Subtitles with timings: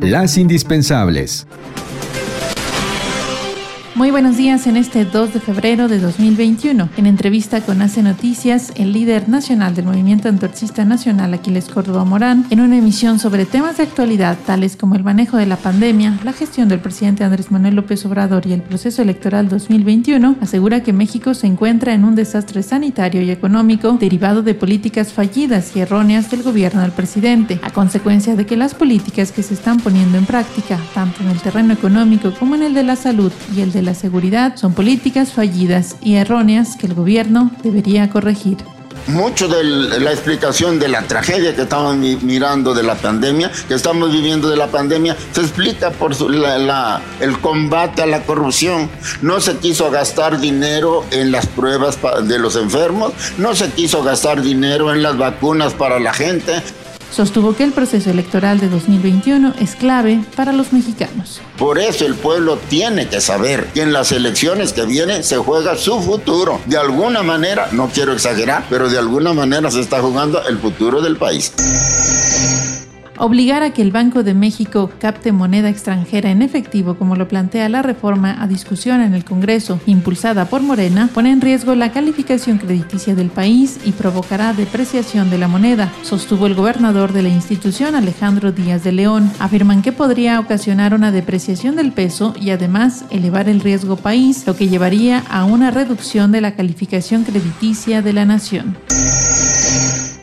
[0.00, 1.46] Las indispensables.
[4.02, 6.88] Muy buenos días en este 2 de febrero de 2021.
[6.96, 12.44] En entrevista con Hace Noticias, el líder nacional del Movimiento Antorchista Nacional, Aquiles Córdoba Morán,
[12.50, 16.32] en una emisión sobre temas de actualidad tales como el manejo de la pandemia, la
[16.32, 21.32] gestión del presidente Andrés Manuel López Obrador y el proceso electoral 2021, asegura que México
[21.34, 26.42] se encuentra en un desastre sanitario y económico derivado de políticas fallidas y erróneas del
[26.42, 30.76] gobierno del presidente, a consecuencia de que las políticas que se están poniendo en práctica,
[30.92, 33.91] tanto en el terreno económico como en el de la salud y el de la
[33.94, 38.58] seguridad son políticas fallidas y erróneas que el gobierno debería corregir.
[39.08, 44.12] Mucho de la explicación de la tragedia que estamos mirando de la pandemia, que estamos
[44.12, 48.88] viviendo de la pandemia, se explica por el combate a la corrupción.
[49.20, 54.40] No se quiso gastar dinero en las pruebas de los enfermos, no se quiso gastar
[54.40, 56.62] dinero en las vacunas para la gente,
[57.12, 61.42] Sostuvo que el proceso electoral de 2021 es clave para los mexicanos.
[61.58, 65.76] Por eso el pueblo tiene que saber que en las elecciones que vienen se juega
[65.76, 66.58] su futuro.
[66.64, 71.02] De alguna manera, no quiero exagerar, pero de alguna manera se está jugando el futuro
[71.02, 71.52] del país.
[73.24, 77.68] Obligar a que el Banco de México capte moneda extranjera en efectivo, como lo plantea
[77.68, 82.58] la reforma a discusión en el Congreso, impulsada por Morena, pone en riesgo la calificación
[82.58, 87.94] crediticia del país y provocará depreciación de la moneda, sostuvo el gobernador de la institución,
[87.94, 89.30] Alejandro Díaz de León.
[89.38, 94.56] Afirman que podría ocasionar una depreciación del peso y además elevar el riesgo país, lo
[94.56, 98.76] que llevaría a una reducción de la calificación crediticia de la nación.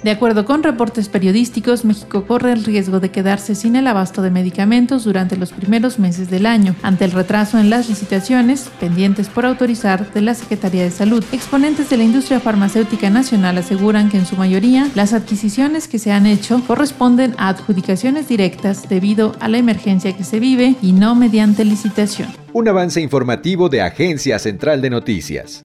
[0.03, 4.31] De acuerdo con reportes periodísticos, México corre el riesgo de quedarse sin el abasto de
[4.31, 9.45] medicamentos durante los primeros meses del año, ante el retraso en las licitaciones pendientes por
[9.45, 11.21] autorizar de la Secretaría de Salud.
[11.33, 16.13] Exponentes de la industria farmacéutica nacional aseguran que en su mayoría las adquisiciones que se
[16.13, 21.13] han hecho corresponden a adjudicaciones directas debido a la emergencia que se vive y no
[21.13, 22.29] mediante licitación.
[22.53, 25.57] Un avance informativo de Agencia Central de Noticias.